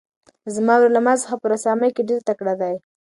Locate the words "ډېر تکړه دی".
2.09-2.75